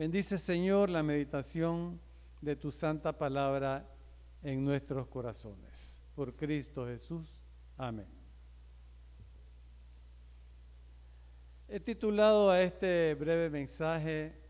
Bendice, 0.00 0.38
Señor, 0.38 0.88
la 0.88 1.02
meditación 1.02 2.00
de 2.40 2.56
tu 2.56 2.72
santa 2.72 3.12
palabra 3.12 3.86
en 4.42 4.64
nuestros 4.64 5.06
corazones. 5.08 6.00
Por 6.14 6.34
Cristo 6.34 6.86
Jesús. 6.86 7.28
Amén. 7.76 8.08
He 11.68 11.78
titulado 11.80 12.50
a 12.50 12.62
este 12.62 13.14
breve 13.14 13.50
mensaje 13.50 14.40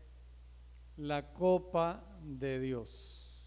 La 0.95 1.33
copa 1.33 2.01
de 2.23 2.61
Dios. 2.61 3.45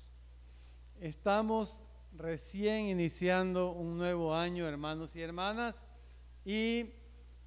Estamos 1.00 1.80
recién 2.12 2.88
iniciando 2.88 3.72
un 3.72 3.96
nuevo 3.96 4.34
año, 4.34 4.66
hermanos 4.66 5.16
y 5.16 5.22
hermanas, 5.22 5.86
y 6.44 6.90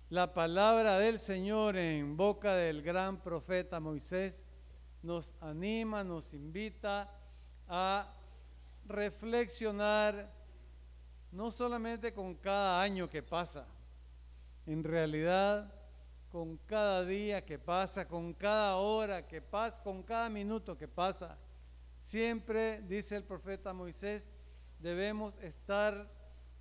la 0.10 0.34
palabra 0.34 0.98
del 0.98 1.20
Señor 1.20 1.78
en 1.78 2.18
boca 2.18 2.56
del 2.56 2.82
gran 2.82 3.22
profeta 3.22 3.80
Moisés 3.80 4.47
nos 5.02 5.34
anima, 5.42 6.04
nos 6.04 6.34
invita 6.34 7.10
a 7.68 8.14
reflexionar 8.86 10.32
no 11.32 11.52
solamente 11.52 12.14
con 12.14 12.36
cada 12.36 12.82
año 12.82 13.10
que 13.10 13.22
pasa, 13.22 13.68
en 14.66 14.84
realidad 14.84 15.74
con 16.32 16.58
cada 16.66 17.06
día 17.06 17.46
que 17.46 17.58
pasa, 17.58 18.08
con 18.08 18.34
cada 18.34 18.78
hora 18.78 19.26
que 19.26 19.42
pasa, 19.42 19.82
con 19.84 20.04
cada 20.04 20.30
minuto 20.30 20.78
que 20.78 20.88
pasa. 20.88 21.38
Siempre, 22.02 22.82
dice 22.82 23.16
el 23.16 23.24
profeta 23.24 23.74
Moisés, 23.74 24.28
debemos 24.80 25.34
estar 25.42 26.10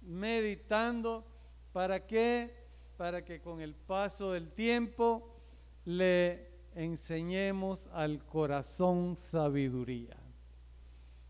meditando 0.01 1.27
para 1.73 2.07
qué, 2.07 2.67
para 2.97 3.25
que 3.25 3.41
con 3.41 3.61
el 3.61 3.75
paso 3.75 4.33
del 4.33 4.51
tiempo 4.53 5.37
le 5.85 6.56
enseñemos 6.77 7.89
al 7.93 8.25
corazón 8.25 9.17
sabiduría. 9.17 10.17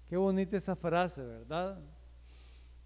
Qué 0.08 0.16
bonita 0.16 0.56
esa 0.56 0.74
frase, 0.74 1.22
¿verdad? 1.22 1.80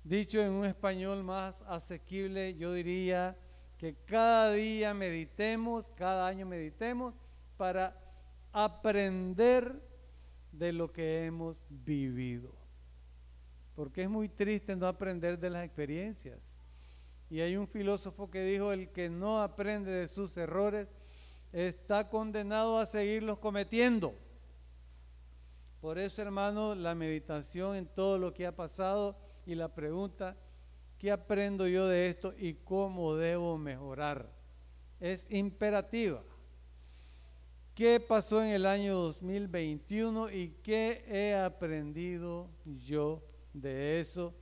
Dicho 0.04 0.40
en 0.40 0.52
un 0.52 0.66
español 0.66 1.24
más 1.24 1.54
asequible, 1.66 2.54
yo 2.56 2.72
diría 2.74 3.36
que 3.78 3.94
cada 4.04 4.52
día 4.52 4.92
meditemos, 4.92 5.90
cada 5.96 6.26
año 6.26 6.46
meditemos 6.46 7.14
para 7.56 7.96
aprender 8.52 9.82
de 10.52 10.72
lo 10.72 10.92
que 10.92 11.24
hemos 11.24 11.56
vivido. 11.70 12.54
Porque 13.74 14.02
es 14.02 14.10
muy 14.10 14.28
triste 14.28 14.76
no 14.76 14.86
aprender 14.86 15.38
de 15.38 15.48
las 15.48 15.64
experiencias. 15.64 16.38
Y 17.30 17.40
hay 17.40 17.56
un 17.56 17.68
filósofo 17.68 18.30
que 18.30 18.44
dijo, 18.44 18.72
el 18.72 18.90
que 18.90 19.08
no 19.08 19.40
aprende 19.40 19.90
de 19.90 20.08
sus 20.08 20.36
errores 20.36 20.88
está 21.52 22.08
condenado 22.08 22.78
a 22.78 22.86
seguirlos 22.86 23.38
cometiendo. 23.38 24.14
Por 25.80 25.98
eso, 25.98 26.20
hermano, 26.20 26.74
la 26.74 26.94
meditación 26.94 27.76
en 27.76 27.86
todo 27.86 28.18
lo 28.18 28.34
que 28.34 28.46
ha 28.46 28.54
pasado 28.54 29.16
y 29.46 29.54
la 29.54 29.74
pregunta, 29.74 30.36
¿qué 30.98 31.10
aprendo 31.10 31.66
yo 31.66 31.88
de 31.88 32.08
esto 32.08 32.34
y 32.36 32.54
cómo 32.54 33.14
debo 33.14 33.56
mejorar? 33.56 34.30
Es 35.00 35.26
imperativa. 35.30 36.22
¿Qué 37.74 37.98
pasó 37.98 38.42
en 38.42 38.50
el 38.50 38.66
año 38.66 38.94
2021 38.94 40.30
y 40.30 40.50
qué 40.62 41.02
he 41.08 41.34
aprendido 41.34 42.50
yo 42.66 43.22
de 43.54 44.00
eso? 44.00 44.34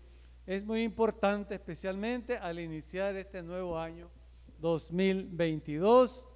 Es 0.44 0.64
muy 0.64 0.82
importante, 0.82 1.54
especialmente 1.54 2.36
al 2.36 2.58
iniciar 2.58 3.14
este 3.14 3.42
nuevo 3.42 3.78
año 3.78 4.10
2022 4.58 6.26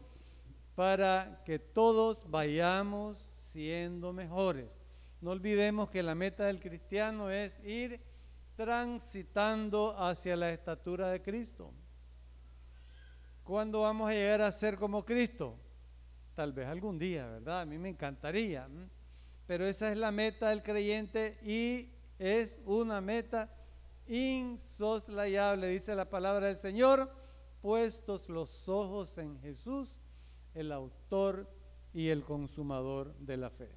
para 0.75 1.43
que 1.45 1.59
todos 1.59 2.31
vayamos 2.31 3.29
siendo 3.37 4.13
mejores. 4.13 4.79
No 5.21 5.31
olvidemos 5.31 5.91
que 5.91 6.03
la 6.03 6.15
meta 6.15 6.45
del 6.45 6.61
cristiano 6.61 7.31
es 7.31 7.59
ir 7.65 8.01
transitando 8.57 9.97
hacia 9.99 10.37
la 10.37 10.51
estatura 10.51 11.11
de 11.11 11.23
Cristo. 11.23 11.73
¿Cuándo 13.45 13.83
vamos 13.83 14.09
a 14.11 14.15
llegar 14.15 14.41
a 14.41 14.53
ser 14.53 14.77
como 14.77 15.05
Cristo? 15.05 15.59
Tal 16.35 16.53
vez 16.53 16.67
algún 16.67 16.99
día, 16.99 17.27
¿verdad? 17.27 17.61
A 17.63 17.67
mí 17.67 17.79
me 17.79 17.91
encantaría. 17.91 18.69
Pero 19.47 19.67
esa 19.67 19.91
es 19.91 19.99
la 19.99 20.11
meta 20.11 20.49
del 20.49 20.63
creyente 20.63 21.39
y 21.43 21.93
es 22.19 22.61
una 22.65 23.01
meta 23.01 23.51
insoslayable, 24.07 25.69
dice 25.69 25.95
la 25.95 26.09
palabra 26.09 26.47
del 26.47 26.59
Señor, 26.59 27.13
puestos 27.61 28.29
los 28.29 28.69
ojos 28.69 29.19
en 29.19 29.39
Jesús 29.41 30.01
el 30.55 30.73
autor 30.73 31.49
y 31.93 32.09
el 32.09 32.25
consumador 32.25 33.15
de 33.19 33.37
la 33.37 33.51
fe. 33.51 33.71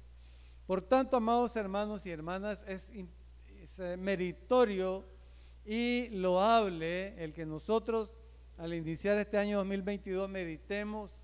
Por 0.66 0.82
tanto, 0.82 1.16
amados 1.16 1.54
hermanos 1.56 2.06
y 2.06 2.10
hermanas, 2.10 2.64
es, 2.66 2.90
eh, 3.78 3.96
meritorio 3.96 5.04
y 5.64 6.08
loable 6.08 7.22
el 7.22 7.32
que 7.32 7.46
nosotros 7.46 8.10
al 8.58 8.72
iniciar 8.72 9.18
este 9.18 9.38
año 9.38 9.58
2022 9.58 10.30
meditemos 10.30 11.22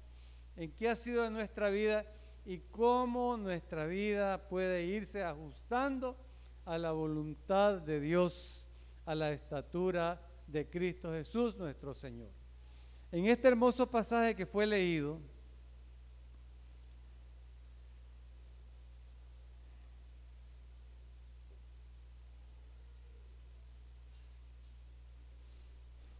en 0.56 0.70
qué 0.72 0.90
ha 0.90 0.96
sido 0.96 1.28
nuestra 1.30 1.70
vida 1.70 2.04
y 2.44 2.58
cómo 2.58 3.36
nuestra 3.36 3.86
vida 3.86 4.48
puede 4.48 4.84
irse 4.84 5.22
ajustando 5.22 6.16
a 6.64 6.78
la 6.78 6.92
voluntad 6.92 7.80
de 7.80 8.00
Dios, 8.00 8.66
a 9.06 9.14
la 9.14 9.32
estatura 9.32 10.20
de 10.46 10.68
Cristo 10.68 11.10
Jesús 11.12 11.56
nuestro 11.56 11.94
Señor. 11.94 12.30
En 13.10 13.26
este 13.26 13.48
hermoso 13.48 13.90
pasaje 13.90 14.34
que 14.34 14.46
fue 14.46 14.66
leído, 14.66 15.20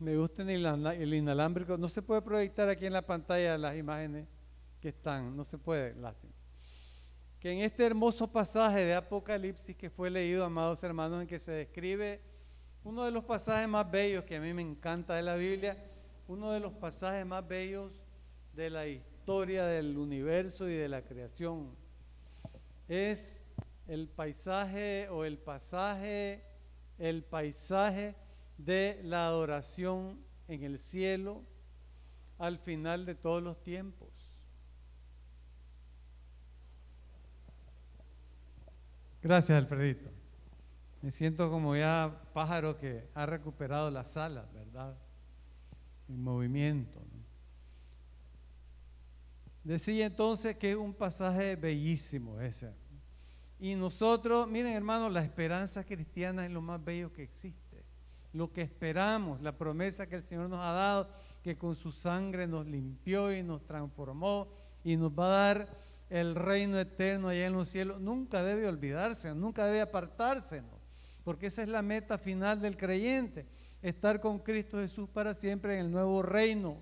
Me 0.03 0.17
gusta 0.17 0.43
el 0.43 1.15
inalámbrico. 1.15 1.79
No 1.79 1.89
se 1.89 2.03
puede 2.03 2.23
proyectar 2.23 2.69
aquí 2.69 2.87
en 2.87 2.93
la 2.93 3.07
pantalla 3.07 3.57
las 3.57 3.77
imágenes 3.77 4.27
que 4.81 4.89
están. 4.89 5.37
No 5.37 5.45
se 5.45 5.59
puede, 5.59 5.95
lástima. 5.95 6.33
Que 7.39 7.53
en 7.53 7.61
este 7.61 7.87
hermoso 7.87 8.27
pasaje 8.27 8.81
de 8.81 8.95
Apocalipsis 8.95 9.77
que 9.77 9.91
fue 9.91 10.11
leído, 10.11 10.45
amados 10.45 10.83
hermanos, 10.83 11.23
en 11.23 11.29
que 11.29 11.39
se 11.39 11.53
describe 11.53 12.21
uno 12.83 13.05
de 13.05 13.13
los 13.13 13.23
pasajes 13.23 13.69
más 13.69 13.89
bellos 13.89 14.25
que 14.25 14.39
a 14.39 14.41
mí 14.41 14.53
me 14.53 14.63
encanta 14.63 15.15
de 15.15 15.23
la 15.23 15.37
Biblia, 15.37 15.77
uno 16.27 16.51
de 16.51 16.59
los 16.59 16.73
pasajes 16.73 17.25
más 17.25 17.47
bellos 17.47 17.93
de 18.55 18.71
la 18.71 18.89
historia 18.89 19.67
del 19.67 19.97
universo 19.97 20.69
y 20.69 20.75
de 20.75 20.89
la 20.89 21.03
creación. 21.03 21.77
Es 22.89 23.41
el 23.87 24.09
paisaje 24.09 25.09
o 25.11 25.25
el 25.25 25.39
pasaje, 25.39 26.43
el 26.99 27.23
paisaje 27.23 28.17
de 28.59 29.01
la 29.05 29.27
adoración 29.27 30.19
en 30.49 30.63
el 30.63 30.79
cielo 30.79 31.43
al 32.39 32.59
final 32.59 33.07
de 33.07 33.15
todos 33.15 33.43
los 33.43 33.63
tiempos. 33.63 34.09
Gracias, 39.23 39.57
Alfredito. 39.57 40.11
Me 41.01 41.11
siento 41.11 41.51
como 41.51 41.77
ya 41.77 42.23
pájaro 42.33 42.79
que 42.79 43.09
ha 43.15 43.27
recuperado 43.27 43.91
las 43.91 44.17
alas, 44.17 44.53
¿verdad? 44.53 44.97
En 46.09 46.23
movimiento. 46.23 47.01
Decía 49.65 50.07
entonces 50.07 50.57
que 50.57 50.73
es 50.73 50.77
un 50.77 50.93
pasaje 50.93 51.55
bellísimo 51.55 52.41
ese. 52.41 52.73
Y 53.61 53.77
nosotros, 53.77 54.49
miren 54.49 54.73
hermanos, 54.73 55.13
la 55.13 55.23
esperanza 55.23 55.85
cristiana 55.85 56.45
es 56.45 56.51
lo 56.51 56.61
más 56.61 56.83
bello 56.85 57.13
que 57.13 57.23
existe 57.23 57.62
lo 58.33 58.53
que 58.53 58.63
esperamos, 58.63 59.41
la 59.43 59.57
promesa 59.57 60.09
que 60.09 60.17
el 60.17 60.27
Señor 60.27 60.49
nos 60.49 60.61
ha 60.61 60.73
dado, 60.73 61.09
que 61.43 61.57
con 61.57 61.75
su 61.75 61.93
sangre 61.93 62.47
nos 62.47 62.67
limpió 62.67 63.33
y 63.33 63.43
nos 63.43 63.65
transformó 63.67 64.49
y 64.85 64.97
nos 64.97 65.13
va 65.13 65.27
a 65.27 65.55
dar 65.55 65.69
el 66.09 66.35
reino 66.35 66.79
eterno 66.79 67.29
allá 67.29 67.47
en 67.47 67.55
los 67.55 67.69
cielos, 67.69 68.01
nunca 68.01 68.43
debe 68.43 68.67
olvidarse, 68.67 69.35
nunca 69.35 69.65
debe 69.65 69.81
apartarse, 69.81 70.63
porque 71.25 71.47
esa 71.47 71.63
es 71.63 71.69
la 71.69 71.83
meta 71.83 72.19
final 72.19 72.61
del 72.61 72.77
creyente, 72.77 73.47
estar 73.81 74.21
con 74.21 74.39
Cristo 74.39 74.79
Jesús 74.79 75.09
para 75.09 75.35
siempre 75.35 75.75
en 75.75 75.87
el 75.87 75.91
nuevo 75.91 76.23
reino, 76.23 76.77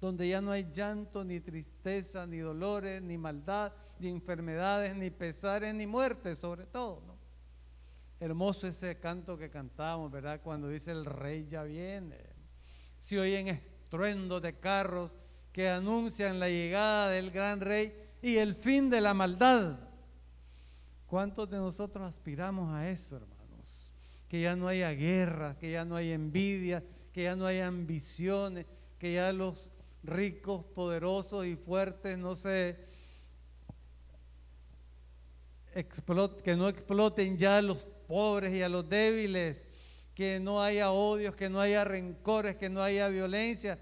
donde 0.00 0.28
ya 0.28 0.40
no 0.40 0.50
hay 0.50 0.66
llanto, 0.72 1.24
ni 1.24 1.40
tristeza, 1.40 2.26
ni 2.26 2.38
dolores, 2.38 3.02
ni 3.02 3.18
maldad, 3.18 3.72
ni 3.98 4.08
enfermedades, 4.08 4.96
ni 4.96 5.10
pesares, 5.10 5.74
ni 5.74 5.86
muerte 5.86 6.34
sobre 6.34 6.66
todo. 6.66 7.09
Hermoso 8.20 8.66
ese 8.66 8.98
canto 8.98 9.38
que 9.38 9.48
cantamos, 9.48 10.10
¿verdad? 10.10 10.42
Cuando 10.42 10.68
dice 10.68 10.92
el 10.92 11.06
rey 11.06 11.46
ya 11.48 11.62
viene. 11.62 12.18
Se 13.00 13.18
oyen 13.18 13.48
estruendos 13.48 14.42
de 14.42 14.58
carros 14.58 15.16
que 15.52 15.70
anuncian 15.70 16.38
la 16.38 16.50
llegada 16.50 17.08
del 17.08 17.30
gran 17.30 17.60
rey 17.60 17.94
y 18.20 18.36
el 18.36 18.54
fin 18.54 18.90
de 18.90 19.00
la 19.00 19.14
maldad. 19.14 19.78
¿Cuántos 21.06 21.48
de 21.48 21.56
nosotros 21.56 22.06
aspiramos 22.06 22.72
a 22.74 22.90
eso, 22.90 23.16
hermanos? 23.16 23.90
Que 24.28 24.42
ya 24.42 24.54
no 24.54 24.68
haya 24.68 24.90
guerra, 24.90 25.56
que 25.58 25.72
ya 25.72 25.86
no 25.86 25.96
haya 25.96 26.12
envidia, 26.12 26.84
que 27.14 27.22
ya 27.22 27.34
no 27.34 27.46
haya 27.46 27.66
ambiciones, 27.66 28.66
que 28.98 29.14
ya 29.14 29.32
los 29.32 29.70
ricos, 30.02 30.64
poderosos 30.74 31.46
y 31.46 31.56
fuertes 31.56 32.18
no 32.18 32.36
se 32.36 32.90
que 36.44 36.56
no 36.56 36.68
exploten 36.68 37.36
ya 37.36 37.62
los 37.62 37.86
pobres 38.10 38.52
y 38.52 38.60
a 38.60 38.68
los 38.68 38.88
débiles, 38.88 39.68
que 40.14 40.40
no 40.40 40.60
haya 40.60 40.90
odios, 40.90 41.36
que 41.36 41.48
no 41.48 41.60
haya 41.60 41.84
rencores, 41.84 42.56
que 42.56 42.68
no 42.68 42.82
haya 42.82 43.06
violencia, 43.06 43.78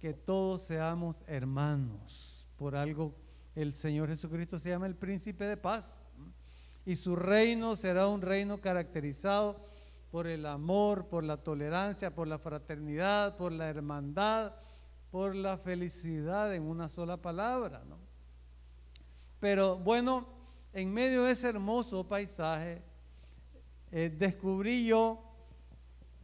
que 0.00 0.12
todos 0.12 0.62
seamos 0.62 1.16
hermanos. 1.28 2.48
Por 2.56 2.74
algo 2.74 3.14
el 3.54 3.72
Señor 3.72 4.08
Jesucristo 4.08 4.58
se 4.58 4.70
llama 4.70 4.88
el 4.88 4.96
príncipe 4.96 5.44
de 5.44 5.56
paz. 5.56 6.00
Y 6.84 6.96
su 6.96 7.14
reino 7.14 7.76
será 7.76 8.08
un 8.08 8.20
reino 8.20 8.60
caracterizado 8.60 9.64
por 10.10 10.26
el 10.26 10.44
amor, 10.44 11.06
por 11.06 11.22
la 11.22 11.36
tolerancia, 11.36 12.12
por 12.12 12.26
la 12.26 12.40
fraternidad, 12.40 13.36
por 13.36 13.52
la 13.52 13.68
hermandad, 13.68 14.54
por 15.12 15.36
la 15.36 15.56
felicidad 15.56 16.52
en 16.52 16.64
una 16.64 16.88
sola 16.88 17.16
palabra. 17.16 17.84
Pero 19.38 19.78
bueno, 19.78 20.26
en 20.72 20.92
medio 20.92 21.24
de 21.24 21.32
ese 21.32 21.48
hermoso 21.48 22.08
paisaje, 22.08 22.89
eh, 23.92 24.14
descubrí 24.16 24.86
yo, 24.86 25.22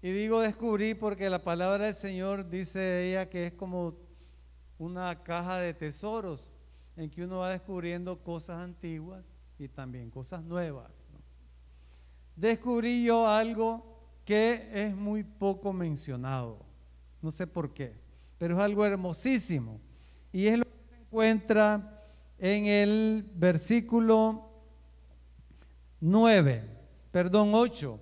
y 0.03 0.11
digo 0.11 0.41
descubrí 0.41 0.95
porque 0.95 1.29
la 1.29 1.43
palabra 1.43 1.87
del 1.87 1.95
Señor 1.95 2.49
dice 2.49 3.09
ella 3.09 3.29
que 3.29 3.49
es 3.49 3.53
como 3.55 3.97
una 4.79 5.23
caja 5.23 5.59
de 5.59 5.75
tesoros 5.75 6.53
en 6.97 7.11
que 7.11 7.25
uno 7.25 7.39
va 7.39 7.51
descubriendo 7.51 8.23
cosas 8.23 8.63
antiguas 8.63 9.25
y 9.59 9.69
también 9.69 10.11
cosas 10.11 10.45
nuevas. 10.45 10.93
Descubrí 12.37 13.05
yo 13.05 13.27
algo 13.27 13.97
que 14.25 14.69
es 14.73 14.95
muy 14.95 15.25
poco 15.25 15.73
mencionado, 15.73 16.59
no 17.23 17.31
sé 17.31 17.47
por 17.47 17.73
qué, 17.73 17.95
pero 18.39 18.55
es 18.55 18.61
algo 18.61 18.85
hermosísimo 18.85 19.81
y 20.33 20.47
es 20.47 20.59
lo 20.59 20.65
que 20.65 20.95
se 20.95 21.01
encuentra 21.01 22.05
en 22.39 22.67
el 22.67 23.31
versículo 23.35 24.51
9, 26.01 26.76
perdón, 27.17 27.53
8. 27.55 27.99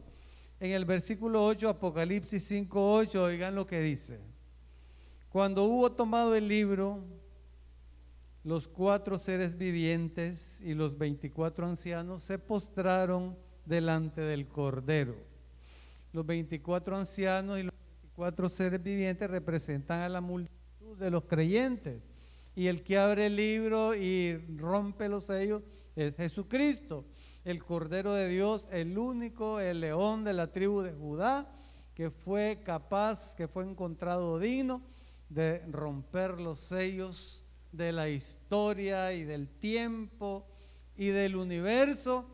En 0.59 0.73
el 0.73 0.85
versículo 0.85 1.47
8, 1.47 1.69
Apocalipsis 1.69 2.43
5, 2.49 2.95
8, 2.97 3.23
oigan 3.23 3.55
lo 3.55 3.65
que 3.65 3.81
dice. 3.81 4.19
Cuando 5.29 5.63
hubo 5.63 5.93
tomado 5.93 6.35
el 6.35 6.49
libro, 6.49 7.05
los 8.43 8.67
cuatro 8.67 9.17
seres 9.21 9.57
vivientes 9.57 10.61
y 10.63 10.75
los 10.75 10.99
veinticuatro 10.99 11.65
ancianos 11.65 12.25
se 12.25 12.41
postraron 12.41 13.39
delante 13.65 14.21
del 14.21 14.49
Cordero. 14.49 15.15
Los 16.13 16.27
veinticuatro 16.27 16.97
ancianos 16.97 17.61
y 17.61 17.63
los 17.63 17.75
veinticuatro 17.93 18.49
seres 18.49 18.83
vivientes 18.83 19.31
representan 19.31 20.01
a 20.01 20.09
la 20.09 20.21
multitud 20.21 20.99
de 20.99 21.11
los 21.13 21.23
creyentes. 21.27 22.03
Y 22.57 22.67
el 22.67 22.83
que 22.83 22.99
abre 22.99 23.27
el 23.27 23.37
libro 23.37 23.95
y 23.95 24.45
rompe 24.57 25.09
los 25.09 25.27
sellos 25.27 25.63
es 25.95 26.17
Jesucristo, 26.17 27.05
el 27.45 27.63
Cordero 27.63 28.15
de 28.15 28.29
Dios, 28.29 28.67
el 28.73 28.97
único, 28.97 29.61
el 29.61 29.81
león 29.81 30.25
de 30.25 30.33
la 30.33 30.51
tribu 30.51 30.81
de 30.81 30.93
Judá, 30.93 31.51
que 31.95 32.11
fue 32.11 32.63
capaz, 32.65 33.35
que 33.37 33.49
fue 33.49 33.65
encontrado 33.65 34.39
digno 34.39 34.83
de 35.29 35.63
romper 35.69 36.41
los 36.41 36.61
sellos 36.61 37.45
de 37.71 37.93
la 37.93 38.09
historia 38.09 39.13
y 39.13 39.25
del 39.25 39.49
tiempo 39.49 40.47
y 40.97 41.09
del 41.09 41.37
universo 41.37 42.27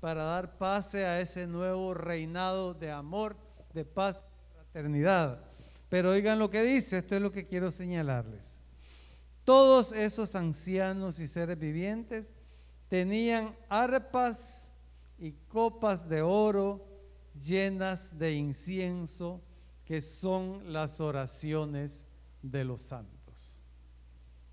para 0.00 0.22
dar 0.24 0.58
pase 0.58 1.06
a 1.06 1.20
ese 1.20 1.46
nuevo 1.46 1.94
reinado 1.94 2.74
de 2.74 2.90
amor, 2.90 3.36
de 3.72 3.84
paz 3.84 4.24
y 4.24 4.54
fraternidad. 4.54 5.44
Pero 5.88 6.10
oigan 6.10 6.38
lo 6.38 6.50
que 6.50 6.62
dice, 6.62 6.98
esto 6.98 7.14
es 7.14 7.22
lo 7.22 7.30
que 7.30 7.46
quiero 7.46 7.70
señalarles. 7.72 8.60
Todos 9.44 9.92
esos 9.92 10.34
ancianos 10.34 11.20
y 11.20 11.28
seres 11.28 11.58
vivientes 11.58 12.34
tenían 12.88 13.56
arpas 13.68 14.72
y 15.18 15.32
copas 15.48 16.08
de 16.08 16.22
oro 16.22 16.86
llenas 17.40 18.18
de 18.18 18.34
incienso, 18.34 19.42
que 19.84 20.00
son 20.00 20.72
las 20.72 21.00
oraciones 21.00 22.06
de 22.42 22.64
los 22.64 22.82
santos. 22.82 23.62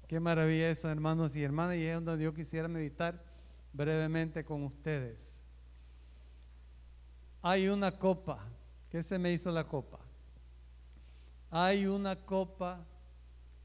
Qué 0.08 0.20
maravilla 0.20 0.70
eso, 0.70 0.90
hermanos 0.90 1.36
y 1.36 1.44
hermanas, 1.44 1.78
y 1.78 1.86
es 1.86 2.04
donde 2.04 2.24
yo 2.24 2.34
quisiera 2.34 2.68
meditar 2.68 3.24
brevemente 3.72 4.44
con 4.46 4.64
ustedes. 4.64 5.42
Hay 7.42 7.68
una 7.68 7.92
copa. 7.92 8.48
¿Qué 8.90 9.02
se 9.02 9.18
me 9.18 9.34
hizo 9.34 9.50
la 9.52 9.68
copa? 9.68 10.00
Hay 11.50 11.88
una 11.88 12.16
copa 12.16 12.86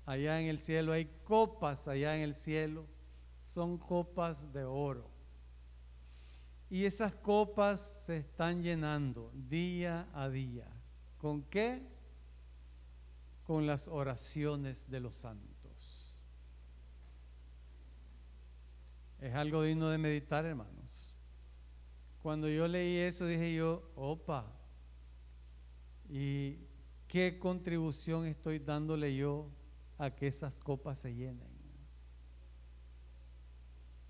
allá 0.06 0.40
en 0.40 0.46
el 0.46 0.58
cielo, 0.58 0.92
hay 0.92 1.04
copas 1.24 1.86
allá 1.86 2.16
en 2.16 2.22
el 2.22 2.34
cielo, 2.34 2.86
son 3.48 3.78
copas 3.78 4.52
de 4.52 4.64
oro. 4.64 5.08
Y 6.68 6.84
esas 6.84 7.14
copas 7.14 7.96
se 8.04 8.18
están 8.18 8.62
llenando 8.62 9.32
día 9.34 10.06
a 10.12 10.28
día. 10.28 10.68
¿Con 11.16 11.42
qué? 11.44 11.82
Con 13.44 13.66
las 13.66 13.88
oraciones 13.88 14.90
de 14.90 15.00
los 15.00 15.16
santos. 15.16 16.14
Es 19.18 19.34
algo 19.34 19.62
digno 19.62 19.88
de 19.88 19.96
meditar, 19.96 20.44
hermanos. 20.44 21.14
Cuando 22.22 22.50
yo 22.50 22.68
leí 22.68 22.98
eso 22.98 23.24
dije 23.24 23.54
yo, 23.54 23.90
opa, 23.94 24.44
¿y 26.10 26.58
qué 27.08 27.38
contribución 27.38 28.26
estoy 28.26 28.58
dándole 28.58 29.16
yo 29.16 29.48
a 29.96 30.10
que 30.10 30.26
esas 30.26 30.60
copas 30.60 30.98
se 30.98 31.14
llenen? 31.14 31.47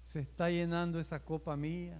¿Se 0.08 0.20
está 0.20 0.48
llenando 0.48 0.98
esa 0.98 1.22
copa 1.22 1.54
mía? 1.54 1.98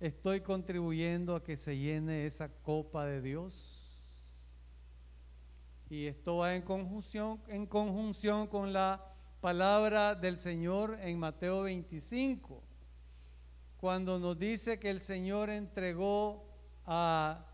¿Estoy 0.00 0.40
contribuyendo 0.40 1.36
a 1.36 1.44
que 1.44 1.58
se 1.58 1.76
llene 1.76 2.24
esa 2.24 2.48
copa 2.48 3.04
de 3.04 3.20
Dios? 3.20 4.08
Y 5.90 6.06
esto 6.06 6.38
va 6.38 6.54
en 6.54 6.62
conjunción, 6.62 7.42
en 7.48 7.66
conjunción 7.66 8.46
con 8.46 8.72
la 8.72 9.04
palabra 9.42 10.14
del 10.14 10.38
Señor 10.38 10.96
en 11.02 11.18
Mateo 11.18 11.64
25, 11.64 12.62
cuando 13.76 14.18
nos 14.18 14.38
dice 14.38 14.80
que 14.80 14.88
el 14.88 15.02
Señor 15.02 15.50
entregó 15.50 16.42
a 16.86 17.48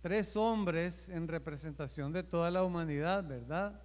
tres 0.00 0.34
hombres 0.34 1.10
en 1.10 1.28
representación 1.28 2.10
de 2.10 2.22
toda 2.22 2.50
la 2.50 2.64
humanidad, 2.64 3.22
¿verdad? 3.22 3.82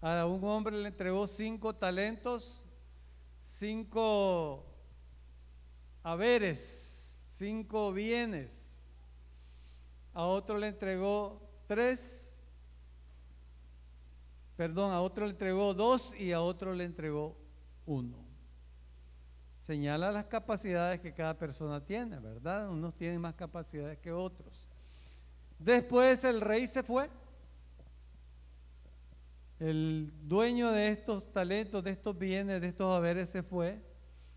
A 0.00 0.24
un 0.24 0.42
hombre 0.44 0.78
le 0.78 0.88
entregó 0.88 1.28
cinco 1.28 1.74
talentos, 1.74 2.64
cinco 3.58 4.64
haberes, 6.02 7.24
cinco 7.28 7.92
bienes. 7.92 8.82
A 10.14 10.24
otro 10.24 10.58
le 10.58 10.68
entregó 10.68 11.40
tres 11.66 12.32
perdón, 14.56 14.92
a 14.92 15.00
otro 15.00 15.24
le 15.24 15.32
entregó 15.32 15.74
dos 15.74 16.14
y 16.14 16.30
a 16.30 16.40
otro 16.40 16.72
le 16.72 16.84
entregó 16.84 17.36
uno. 17.84 18.16
Señala 19.60 20.12
las 20.12 20.26
capacidades 20.26 21.00
que 21.00 21.12
cada 21.12 21.36
persona 21.36 21.84
tiene, 21.84 22.20
¿verdad? 22.20 22.68
Unos 22.68 22.94
tienen 22.94 23.20
más 23.20 23.34
capacidades 23.34 23.98
que 23.98 24.12
otros. 24.12 24.68
Después 25.58 26.22
el 26.24 26.40
rey 26.40 26.66
se 26.66 26.82
fue. 26.82 27.10
El 29.62 30.12
dueño 30.24 30.72
de 30.72 30.88
estos 30.88 31.32
talentos, 31.32 31.84
de 31.84 31.92
estos 31.92 32.18
bienes, 32.18 32.60
de 32.60 32.66
estos 32.66 32.96
haberes 32.96 33.28
se 33.28 33.44
fue. 33.44 33.80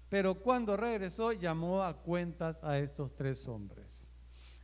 Pero 0.07 0.35
cuando 0.35 0.77
regresó 0.77 1.31
llamó 1.31 1.81
a 1.81 1.99
cuentas 2.03 2.59
a 2.61 2.77
estos 2.77 3.15
tres 3.15 3.47
hombres. 3.47 4.13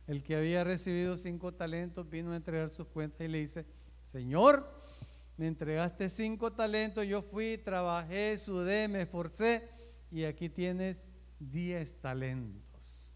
El 0.06 0.22
que 0.22 0.36
había 0.36 0.62
recibido 0.62 1.16
cinco 1.16 1.52
talentos 1.52 2.08
vino 2.08 2.30
a 2.30 2.36
entregar 2.36 2.70
sus 2.70 2.86
cuentas 2.86 3.22
y 3.22 3.28
le 3.28 3.38
dice, 3.38 3.66
Señor, 4.04 4.72
me 5.36 5.48
entregaste 5.48 6.08
cinco 6.08 6.52
talentos, 6.52 7.08
yo 7.08 7.22
fui, 7.22 7.58
trabajé, 7.58 8.38
sudé, 8.38 8.86
me 8.86 9.02
esforcé 9.02 9.68
y 10.12 10.22
aquí 10.22 10.48
tienes 10.48 11.06
diez 11.40 12.00
talentos. 12.00 13.12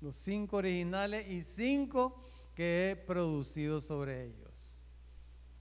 Los 0.00 0.14
cinco 0.14 0.58
originales 0.58 1.28
y 1.28 1.42
cinco 1.42 2.22
que 2.54 2.92
he 2.92 2.96
producido 2.96 3.80
sobre 3.80 4.26
ellos. 4.26 4.45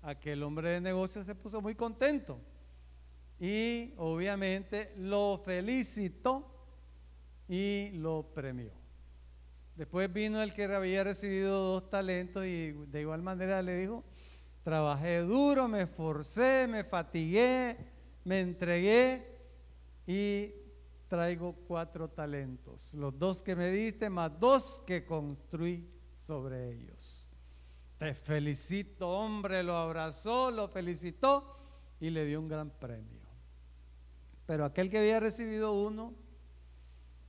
Aquel 0.06 0.44
hombre 0.44 0.70
de 0.70 0.82
negocios 0.82 1.26
se 1.26 1.34
puso 1.34 1.62
muy 1.62 1.74
contento 1.74 2.40
y 3.40 3.92
obviamente 3.98 4.94
lo 4.98 5.42
felicitó 5.44 6.46
y 7.48 7.90
lo 7.94 8.32
premió. 8.34 8.72
Después 9.76 10.14
vino 10.14 10.42
el 10.44 10.54
que 10.54 10.66
había 10.66 11.04
recibido 11.04 11.60
dos 11.60 11.90
talentos 11.90 12.46
y 12.46 12.72
de 12.72 13.02
igual 13.02 13.24
manera 13.24 13.62
le 13.64 13.78
dijo, 13.78 14.04
Trabajé 14.64 15.20
duro, 15.20 15.68
me 15.68 15.82
esforcé, 15.82 16.68
me 16.68 16.84
fatigué, 16.84 17.78
me 18.24 18.40
entregué 18.42 19.40
y 20.08 20.52
traigo 21.08 21.54
cuatro 21.68 22.10
talentos. 22.10 22.94
Los 22.94 23.18
dos 23.18 23.42
que 23.42 23.56
me 23.56 23.70
diste 23.72 24.10
más 24.10 24.40
dos 24.40 24.84
que 24.86 25.04
construí 25.04 25.88
sobre 26.20 26.72
ellos. 26.72 27.25
Te 27.98 28.14
felicito, 28.14 29.10
hombre, 29.10 29.64
lo 29.64 29.78
abrazó, 29.78 30.52
lo 30.52 30.68
felicitó 30.68 31.58
y 32.00 32.10
le 32.10 32.26
dio 32.26 32.42
un 32.42 32.50
gran 32.50 32.70
premio. 32.70 33.22
Pero 34.46 34.66
aquel 34.66 34.90
que 34.90 34.98
había 34.98 35.20
recibido 35.20 35.74
uno 35.74 36.14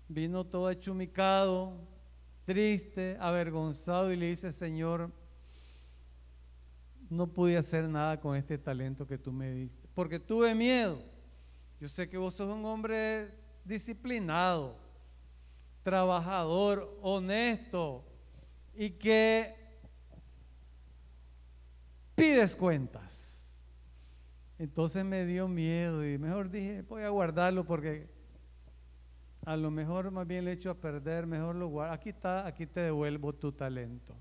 vino 0.08 0.44
todo 0.44 0.66
achumicado, 0.66 1.78
triste, 2.44 3.16
avergonzado 3.20 4.12
y 4.12 4.16
le 4.16 4.26
dice, 4.26 4.52
Señor, 4.52 5.11
no 7.08 7.28
pude 7.28 7.56
hacer 7.56 7.88
nada 7.88 8.20
con 8.20 8.37
este 8.37 8.58
talento 8.58 9.06
que 9.06 9.18
tú 9.18 9.32
me 9.32 9.52
diste, 9.52 9.88
porque 9.94 10.18
tuve 10.18 10.54
miedo. 10.54 11.00
Yo 11.80 11.88
sé 11.88 12.08
que 12.08 12.18
vos 12.18 12.35
sos 12.35 12.54
un 12.54 12.64
hombre 12.64 13.32
disciplinado, 13.64 14.76
trabajador, 15.82 16.99
honesto 17.02 18.04
y 18.75 18.90
que 18.90 19.65
pides 22.16 22.56
cuentas. 22.56 23.56
Entonces 24.58 25.04
me 25.04 25.26
dio 25.26 25.46
miedo 25.46 26.04
y 26.04 26.18
mejor 26.18 26.50
dije, 26.50 26.82
voy 26.82 27.02
a 27.02 27.11
guardarlo 27.11 27.64
porque 27.64 28.11
a 29.44 29.56
lo 29.56 29.70
mejor 29.70 30.11
más 30.11 30.26
bien 30.26 30.46
le 30.46 30.52
echo 30.52 30.70
a 30.70 30.75
perder, 30.75 31.26
mejor 31.26 31.54
lo 31.54 31.68
guardo. 31.68 31.92
Aquí 31.92 32.08
está, 32.08 32.46
aquí 32.46 32.66
te 32.66 32.80
devuelvo 32.80 33.35
tu 33.35 33.52
talento. 33.52 34.16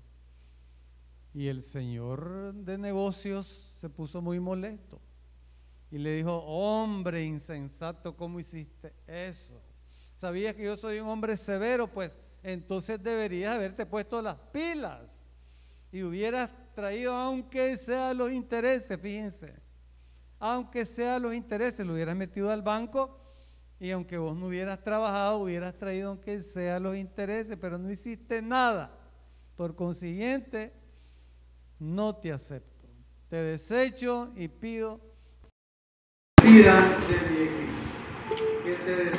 Y 1.34 1.48
el 1.48 1.62
señor 1.62 2.54
de 2.54 2.78
negocios 2.78 3.74
se 3.80 3.88
puso 3.88 4.22
muy 4.22 4.38
molesto 4.40 5.00
y 5.90 5.98
le 5.98 6.16
dijo, 6.16 6.36
hombre 6.44 7.24
insensato, 7.24 8.16
¿cómo 8.16 8.38
hiciste 8.38 8.92
eso? 9.06 9.62
¿Sabías 10.14 10.54
que 10.54 10.64
yo 10.64 10.76
soy 10.76 11.00
un 11.00 11.08
hombre 11.08 11.36
severo? 11.36 11.88
Pues 11.88 12.18
entonces 12.42 13.02
deberías 13.02 13.54
haberte 13.54 13.84
puesto 13.86 14.20
las 14.22 14.36
pilas 14.52 15.25
y 15.92 16.02
hubieras 16.02 16.50
traído, 16.74 17.14
aunque 17.14 17.76
sea 17.76 18.12
los 18.14 18.32
intereses, 18.32 19.00
fíjense, 19.00 19.54
aunque 20.38 20.84
sea 20.84 21.18
los 21.18 21.34
intereses, 21.34 21.86
lo 21.86 21.94
hubieras 21.94 22.16
metido 22.16 22.50
al 22.50 22.62
banco 22.62 23.20
y 23.78 23.90
aunque 23.90 24.18
vos 24.18 24.36
no 24.36 24.46
hubieras 24.46 24.82
trabajado, 24.82 25.38
hubieras 25.38 25.76
traído 25.76 26.10
aunque 26.10 26.40
sea 26.42 26.80
los 26.80 26.96
intereses, 26.96 27.56
pero 27.60 27.78
no 27.78 27.90
hiciste 27.90 28.42
nada. 28.42 28.90
Por 29.56 29.74
consiguiente, 29.74 30.72
no 31.78 32.16
te 32.16 32.32
acepto. 32.32 32.86
Te 33.28 33.36
desecho 33.36 34.32
y 34.36 34.48
pido 34.48 35.00
que 38.64 38.74
te 38.84 39.10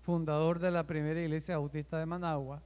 fundador 0.00 0.58
de 0.58 0.70
la 0.70 0.86
primera 0.86 1.20
iglesia 1.20 1.58
bautista 1.58 1.98
de 1.98 2.06
Managua, 2.06 2.62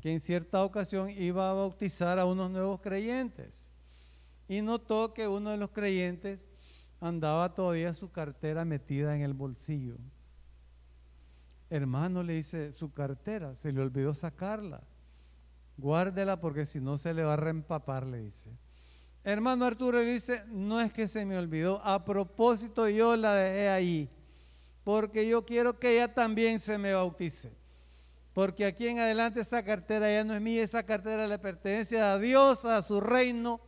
que 0.00 0.12
en 0.12 0.20
cierta 0.20 0.64
ocasión 0.64 1.10
iba 1.10 1.50
a 1.50 1.54
bautizar 1.54 2.18
a 2.18 2.24
unos 2.24 2.50
nuevos 2.50 2.80
creyentes 2.80 3.70
y 4.48 4.62
notó 4.62 5.12
que 5.12 5.28
uno 5.28 5.50
de 5.50 5.56
los 5.56 5.70
creyentes 5.70 6.46
andaba 7.00 7.54
todavía 7.54 7.94
su 7.94 8.10
cartera 8.10 8.64
metida 8.64 9.14
en 9.14 9.22
el 9.22 9.34
bolsillo. 9.34 9.96
Hermano 11.70 12.22
le 12.22 12.34
dice, 12.34 12.72
su 12.72 12.92
cartera, 12.92 13.54
se 13.54 13.72
le 13.72 13.80
olvidó 13.80 14.14
sacarla. 14.14 14.82
Guárdela 15.76 16.40
porque 16.40 16.66
si 16.66 16.80
no 16.80 16.98
se 16.98 17.12
le 17.12 17.22
va 17.22 17.34
a 17.34 17.36
reempapar, 17.36 18.06
le 18.06 18.20
dice. 18.22 18.50
Hermano 19.22 19.66
Arturo 19.66 19.98
le 19.98 20.12
dice, 20.12 20.42
no 20.48 20.80
es 20.80 20.92
que 20.92 21.06
se 21.06 21.26
me 21.26 21.36
olvidó, 21.36 21.80
a 21.84 22.04
propósito 22.04 22.88
yo 22.88 23.16
la 23.16 23.34
dejé 23.34 23.68
ahí, 23.68 24.08
porque 24.84 25.28
yo 25.28 25.44
quiero 25.44 25.78
que 25.78 25.92
ella 25.92 26.12
también 26.14 26.58
se 26.58 26.78
me 26.78 26.94
bautice. 26.94 27.52
Porque 28.38 28.66
aquí 28.66 28.86
en 28.86 29.00
adelante 29.00 29.40
esa 29.40 29.64
cartera 29.64 30.12
ya 30.12 30.22
no 30.22 30.32
es 30.32 30.40
mía, 30.40 30.62
esa 30.62 30.84
cartera 30.84 31.26
le 31.26 31.40
pertenece 31.40 32.00
a 32.00 32.16
Dios, 32.18 32.64
a 32.64 32.80
su 32.82 33.00
reino, 33.00 33.60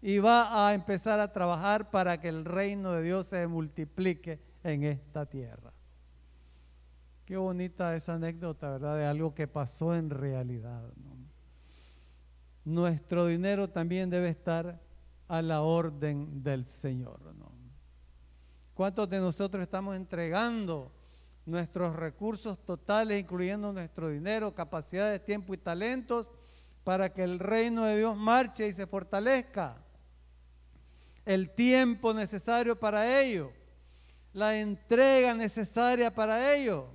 y 0.00 0.18
va 0.18 0.66
a 0.66 0.72
empezar 0.72 1.20
a 1.20 1.30
trabajar 1.30 1.90
para 1.90 2.18
que 2.18 2.28
el 2.28 2.46
reino 2.46 2.92
de 2.92 3.02
Dios 3.02 3.26
se 3.26 3.46
multiplique 3.46 4.40
en 4.62 4.84
esta 4.84 5.26
tierra. 5.26 5.74
Qué 7.26 7.36
bonita 7.36 7.94
esa 7.94 8.14
anécdota, 8.14 8.70
¿verdad? 8.70 8.96
De 8.96 9.04
algo 9.04 9.34
que 9.34 9.46
pasó 9.46 9.94
en 9.94 10.08
realidad. 10.08 10.84
Nuestro 12.64 13.26
dinero 13.26 13.68
también 13.68 14.08
debe 14.08 14.30
estar 14.30 14.80
a 15.28 15.42
la 15.42 15.60
orden 15.60 16.42
del 16.42 16.66
Señor. 16.66 17.20
¿no? 17.34 17.52
¿Cuántos 18.72 19.06
de 19.10 19.18
nosotros 19.18 19.62
estamos 19.62 19.94
entregando 19.96 20.93
nuestros 21.46 21.94
recursos 21.96 22.58
totales, 22.64 23.20
incluyendo 23.20 23.72
nuestro 23.72 24.08
dinero, 24.08 24.54
capacidades, 24.54 25.24
tiempo 25.24 25.54
y 25.54 25.58
talentos, 25.58 26.30
para 26.84 27.12
que 27.12 27.22
el 27.22 27.38
reino 27.38 27.84
de 27.84 27.98
Dios 27.98 28.16
marche 28.16 28.66
y 28.66 28.72
se 28.72 28.86
fortalezca? 28.86 29.76
El 31.24 31.50
tiempo 31.50 32.12
necesario 32.12 32.78
para 32.78 33.20
ello, 33.20 33.52
la 34.32 34.58
entrega 34.58 35.34
necesaria 35.34 36.14
para 36.14 36.54
ello. 36.54 36.88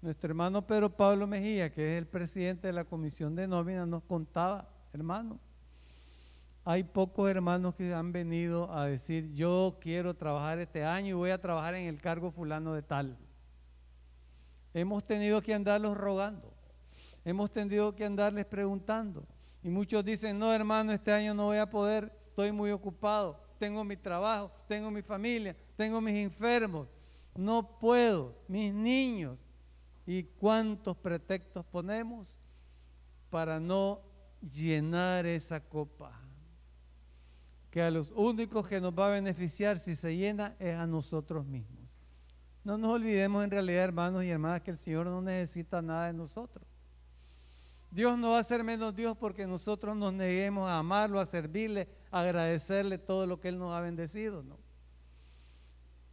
Nuestro 0.00 0.28
hermano 0.28 0.66
Pedro 0.66 0.94
Pablo 0.94 1.26
Mejía, 1.26 1.72
que 1.72 1.92
es 1.92 1.98
el 1.98 2.06
presidente 2.06 2.68
de 2.68 2.72
la 2.72 2.84
comisión 2.84 3.34
de 3.34 3.48
nómina, 3.48 3.84
nos 3.84 4.04
contaba, 4.04 4.68
hermano, 4.92 5.40
hay 6.70 6.84
pocos 6.84 7.30
hermanos 7.30 7.74
que 7.76 7.94
han 7.94 8.12
venido 8.12 8.70
a 8.70 8.84
decir, 8.84 9.32
yo 9.32 9.78
quiero 9.80 10.12
trabajar 10.12 10.58
este 10.58 10.84
año 10.84 11.08
y 11.08 11.12
voy 11.14 11.30
a 11.30 11.40
trabajar 11.40 11.74
en 11.74 11.86
el 11.86 11.96
cargo 11.96 12.30
fulano 12.30 12.74
de 12.74 12.82
tal. 12.82 13.16
Hemos 14.74 15.06
tenido 15.06 15.40
que 15.40 15.54
andarlos 15.54 15.96
rogando, 15.96 16.52
hemos 17.24 17.50
tenido 17.50 17.94
que 17.94 18.04
andarles 18.04 18.44
preguntando. 18.44 19.26
Y 19.62 19.70
muchos 19.70 20.04
dicen, 20.04 20.38
no 20.38 20.52
hermano, 20.52 20.92
este 20.92 21.10
año 21.10 21.32
no 21.32 21.46
voy 21.46 21.56
a 21.56 21.70
poder, 21.70 22.12
estoy 22.26 22.52
muy 22.52 22.70
ocupado, 22.70 23.40
tengo 23.58 23.82
mi 23.82 23.96
trabajo, 23.96 24.52
tengo 24.66 24.90
mi 24.90 25.00
familia, 25.00 25.56
tengo 25.74 26.02
mis 26.02 26.16
enfermos, 26.16 26.86
no 27.34 27.78
puedo, 27.78 28.42
mis 28.46 28.74
niños. 28.74 29.38
¿Y 30.04 30.22
cuántos 30.22 30.98
pretextos 30.98 31.64
ponemos 31.64 32.36
para 33.30 33.58
no 33.58 34.02
llenar 34.42 35.24
esa 35.24 35.60
copa? 35.60 36.27
Que 37.78 37.82
a 37.82 37.92
los 37.92 38.10
únicos 38.16 38.66
que 38.66 38.80
nos 38.80 38.92
va 38.92 39.06
a 39.06 39.10
beneficiar 39.10 39.78
si 39.78 39.94
se 39.94 40.16
llena 40.16 40.56
es 40.58 40.74
a 40.74 40.84
nosotros 40.84 41.46
mismos. 41.46 41.88
No 42.64 42.76
nos 42.76 42.90
olvidemos 42.90 43.44
en 43.44 43.52
realidad, 43.52 43.84
hermanos 43.84 44.24
y 44.24 44.30
hermanas, 44.30 44.62
que 44.62 44.72
el 44.72 44.78
Señor 44.78 45.06
no 45.06 45.22
necesita 45.22 45.80
nada 45.80 46.08
de 46.08 46.12
nosotros. 46.12 46.66
Dios 47.92 48.18
no 48.18 48.32
va 48.32 48.40
a 48.40 48.42
ser 48.42 48.64
menos 48.64 48.96
Dios 48.96 49.16
porque 49.16 49.46
nosotros 49.46 49.96
nos 49.96 50.12
neguemos 50.12 50.68
a 50.68 50.78
amarlo, 50.78 51.20
a 51.20 51.26
servirle, 51.26 51.86
a 52.10 52.22
agradecerle 52.22 52.98
todo 52.98 53.26
lo 53.26 53.38
que 53.38 53.46
Él 53.46 53.60
nos 53.60 53.72
ha 53.72 53.80
bendecido. 53.80 54.42
¿no? 54.42 54.58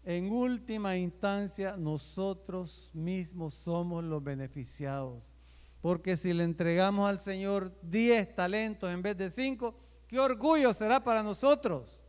En 0.03 0.31
última 0.31 0.95
instancia, 0.97 1.77
nosotros 1.77 2.91
mismos 2.93 3.55
somos 3.55 4.03
los 4.03 4.23
beneficiados. 4.23 5.33
Porque 5.81 6.15
si 6.15 6.31
le 6.31 6.43
entregamos 6.43 7.09
al 7.09 7.19
Señor 7.19 7.75
10 7.81 8.35
talentos 8.35 8.91
en 8.91 9.01
vez 9.01 9.17
de 9.17 9.31
5, 9.31 9.84
Qué 10.07 10.19
orgullo 10.19 10.73
será 10.73 11.03
para 11.03 11.23
nosotros. 11.23 11.99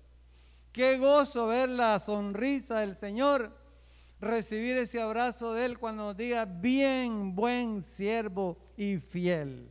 Qué 0.72 0.98
gozo 0.98 1.46
ver 1.46 1.70
la 1.70 1.98
sonrisa 1.98 2.80
del 2.80 2.96
Señor, 2.96 3.50
recibir 4.20 4.76
ese 4.76 5.00
abrazo 5.00 5.54
de 5.54 5.64
Él 5.64 5.78
cuando 5.78 6.04
nos 6.04 6.16
diga, 6.16 6.44
bien, 6.44 7.34
buen 7.34 7.82
siervo 7.82 8.58
y 8.76 8.98
fiel. 8.98 9.70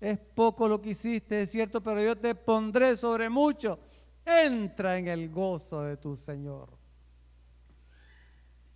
Es 0.00 0.18
poco 0.18 0.66
lo 0.66 0.80
que 0.80 0.90
hiciste, 0.90 1.42
es 1.42 1.50
cierto, 1.50 1.80
pero 1.80 2.02
yo 2.02 2.16
te 2.16 2.34
pondré 2.34 2.96
sobre 2.96 3.28
mucho. 3.28 3.78
Entra 4.24 4.98
en 4.98 5.06
el 5.06 5.30
gozo 5.30 5.82
de 5.82 5.96
tu 5.96 6.16
Señor. 6.16 6.80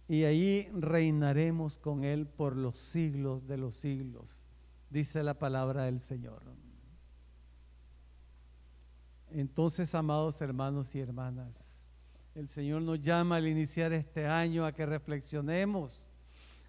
Y 0.07 0.25
ahí 0.25 0.69
reinaremos 0.73 1.79
con 1.79 2.05
Él 2.05 2.27
por 2.27 2.57
los 2.57 2.79
siglos 2.79 3.47
de 3.47 3.57
los 3.57 3.75
siglos, 3.75 4.45
dice 4.91 5.23
la 5.23 5.39
palabra 5.39 5.85
del 5.85 6.03
Señor. 6.03 6.54
Entonces, 9.37 9.93
amados 9.97 10.41
hermanos 10.41 10.95
y 10.95 11.01
hermanas, 11.01 11.89
el 12.37 12.49
Señor 12.49 12.83
nos 12.83 13.01
llama 13.01 13.35
al 13.35 13.49
iniciar 13.49 13.93
este 13.93 14.29
año 14.29 14.65
a 14.65 14.71
que 14.71 14.87
reflexionemos, 14.87 16.05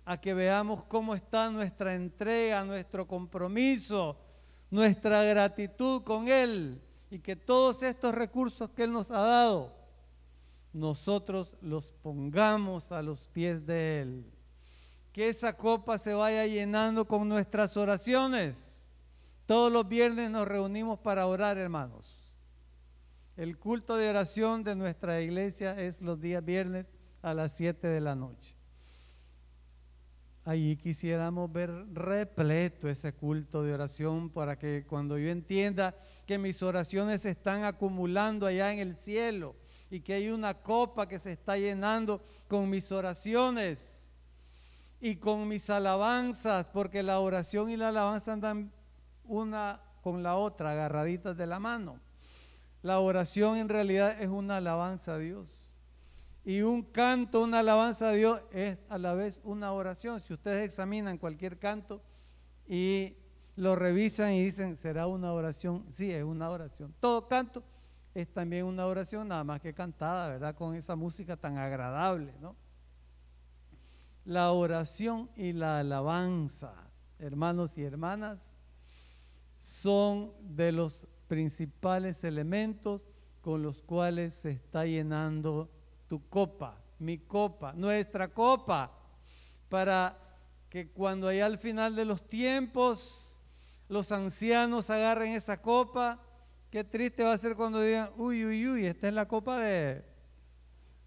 a 0.04 0.20
que 0.20 0.34
veamos 0.34 0.84
cómo 0.86 1.14
está 1.14 1.52
nuestra 1.52 1.94
entrega, 1.94 2.64
nuestro 2.64 3.08
compromiso, 3.08 4.18
nuestra 4.72 5.22
gratitud 5.22 6.02
con 6.02 6.28
Él 6.28 6.82
y 7.12 7.20
que 7.20 7.36
todos 7.36 7.84
estos 7.84 8.16
recursos 8.16 8.72
que 8.72 8.86
Él 8.86 8.94
nos 8.94 9.12
ha 9.12 9.20
dado, 9.20 9.72
nosotros 10.74 11.56
los 11.62 11.92
pongamos 11.92 12.92
a 12.92 13.04
los 13.04 13.28
pies 13.28 13.64
de 13.68 14.02
Él. 14.02 14.26
Que 15.12 15.30
esa 15.30 15.56
copa 15.56 16.00
se 16.00 16.16
vaya 16.16 16.48
llenando 16.48 17.06
con 17.06 17.30
nuestras 17.30 17.78
oraciones. 17.78 18.90
Todos 19.46 19.72
los 19.72 19.88
viernes 19.88 20.32
nos 20.32 20.48
reunimos 20.48 20.98
para 20.98 21.28
orar, 21.28 21.60
hermanos. 21.60 22.25
El 23.38 23.58
culto 23.58 23.98
de 23.98 24.10
oración 24.10 24.64
de 24.64 24.76
nuestra 24.76 25.22
iglesia 25.22 25.78
es 25.82 26.00
los 26.00 26.22
días 26.22 26.44
viernes 26.44 26.86
a 27.22 27.34
las 27.34 27.52
7 27.52 27.86
de 27.86 28.00
la 28.00 28.16
noche. 28.16 28.56
Allí 30.46 30.78
quisiéramos 30.78 31.52
ver 31.52 31.70
repleto 31.92 32.88
ese 32.88 33.14
culto 33.14 33.62
de 33.62 33.74
oración 33.74 34.30
para 34.30 34.58
que 34.58 34.86
cuando 34.88 35.18
yo 35.18 35.30
entienda 35.30 35.98
que 36.26 36.38
mis 36.38 36.64
oraciones 36.64 37.24
se 37.24 37.32
están 37.32 37.66
acumulando 37.66 38.46
allá 38.46 38.72
en 38.72 38.80
el 38.80 38.96
cielo 38.96 39.58
y 39.90 40.00
que 40.00 40.14
hay 40.14 40.30
una 40.30 40.54
copa 40.54 41.10
que 41.10 41.20
se 41.20 41.34
está 41.34 41.58
llenando 41.58 42.24
con 42.48 42.70
mis 42.70 42.90
oraciones 42.92 44.10
y 45.02 45.18
con 45.18 45.46
mis 45.48 45.70
alabanzas, 45.70 46.68
porque 46.68 47.04
la 47.04 47.20
oración 47.20 47.70
y 47.70 47.76
la 47.76 47.90
alabanza 47.90 48.32
andan 48.32 48.72
una 49.26 49.82
con 50.02 50.24
la 50.24 50.36
otra, 50.36 50.72
agarraditas 50.72 51.36
de 51.36 51.48
la 51.48 51.60
mano. 51.60 52.05
La 52.86 53.00
oración 53.00 53.58
en 53.58 53.68
realidad 53.68 54.22
es 54.22 54.30
una 54.30 54.58
alabanza 54.58 55.16
a 55.16 55.18
Dios. 55.18 55.74
Y 56.44 56.62
un 56.62 56.84
canto, 56.84 57.42
una 57.42 57.62
alabanza 57.62 58.10
a 58.10 58.12
Dios 58.12 58.44
es 58.52 58.86
a 58.92 59.00
la 59.00 59.16
vez 59.16 59.42
una 59.44 59.72
oración. 59.72 60.22
Si 60.22 60.34
ustedes 60.34 60.64
examinan 60.64 61.18
cualquier 61.18 61.58
canto 61.58 62.04
y 62.68 63.16
lo 63.56 63.76
revisan 63.76 64.34
y 64.34 64.44
dicen, 64.44 64.78
¿será 64.78 65.08
una 65.08 65.34
oración? 65.34 65.84
Sí, 65.90 66.12
es 66.12 66.24
una 66.24 66.48
oración. 66.52 66.94
Todo 67.00 67.28
canto 67.28 67.64
es 68.14 68.32
también 68.32 68.66
una 68.66 68.86
oración, 68.86 69.30
nada 69.30 69.44
más 69.44 69.62
que 69.62 69.74
cantada, 69.74 70.28
¿verdad? 70.28 70.54
Con 70.54 70.76
esa 70.76 70.96
música 70.96 71.36
tan 71.36 71.58
agradable, 71.58 72.36
¿no? 72.40 72.56
La 74.26 74.52
oración 74.52 75.32
y 75.36 75.54
la 75.54 75.80
alabanza, 75.80 76.76
hermanos 77.18 77.80
y 77.80 77.84
hermanas, 77.84 78.54
son 79.60 80.34
de 80.40 80.72
los 80.72 81.08
principales 81.28 82.24
elementos 82.24 83.08
con 83.42 83.62
los 83.62 83.82
cuales 83.82 84.34
se 84.34 84.52
está 84.52 84.86
llenando 84.86 85.70
tu 86.08 86.28
copa, 86.30 86.82
mi 87.00 87.18
copa, 87.18 87.74
nuestra 87.74 88.34
copa, 88.34 88.92
para 89.70 90.18
que 90.70 90.90
cuando 90.90 91.28
allá 91.28 91.46
al 91.46 91.58
final 91.58 91.96
de 91.96 92.06
los 92.06 92.28
tiempos 92.28 93.40
los 93.88 94.12
ancianos 94.12 94.90
agarren 94.90 95.34
esa 95.34 95.62
copa, 95.62 96.20
qué 96.72 96.84
triste 96.84 97.24
va 97.24 97.34
a 97.34 97.38
ser 97.38 97.56
cuando 97.56 97.82
digan, 97.82 98.10
uy, 98.18 98.46
uy, 98.46 98.68
uy, 98.68 98.86
esta 98.86 99.08
es 99.08 99.14
la 99.14 99.28
copa 99.28 99.60
de, 99.60 100.04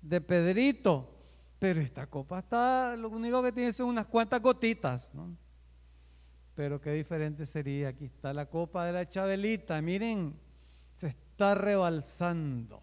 de 0.01 0.21
Pedrito, 0.21 1.13
pero 1.59 1.81
esta 1.81 2.07
copa 2.07 2.39
está, 2.39 2.97
lo 2.97 3.09
único 3.09 3.43
que 3.43 3.53
tiene 3.53 3.73
son 3.73 3.89
unas 3.89 4.07
cuantas 4.07 4.41
gotitas, 4.41 5.11
¿no? 5.13 5.37
Pero 6.59 6.81
qué 6.81 6.91
diferente 6.91 7.47
sería, 7.47 7.91
aquí 7.91 8.07
está 8.07 8.35
la 8.35 8.47
copa 8.47 8.85
de 8.85 8.91
la 8.93 9.09
Chabelita, 9.09 9.81
miren, 9.81 10.37
se 10.93 11.07
está 11.07 11.55
rebalsando 11.55 12.83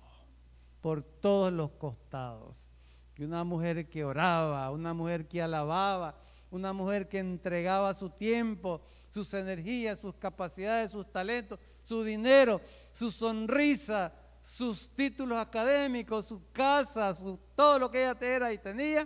por 0.80 1.04
todos 1.04 1.52
los 1.52 1.72
costados. 1.72 2.70
Que 3.14 3.26
una 3.26 3.44
mujer 3.44 3.90
que 3.90 4.06
oraba, 4.06 4.72
una 4.72 4.94
mujer 4.94 5.28
que 5.28 5.42
alababa, 5.42 6.18
una 6.52 6.72
mujer 6.72 7.10
que 7.10 7.20
entregaba 7.20 7.94
su 7.94 8.10
tiempo, 8.10 8.82
sus 9.10 9.34
energías, 9.34 10.00
sus 10.00 10.14
capacidades, 10.14 10.92
sus 10.92 11.12
talentos, 11.12 11.60
su 11.84 12.02
dinero, 12.02 12.62
su 12.94 13.12
sonrisa, 13.12 14.14
sus 14.40 14.90
títulos 14.96 15.38
académicos, 15.38 16.28
su 16.28 16.50
casa, 16.54 17.14
su, 17.14 17.38
todo 17.54 17.78
lo 17.78 17.92
que 17.92 18.04
ella 18.04 18.18
era 18.22 18.54
y 18.54 18.58
tenía, 18.58 19.06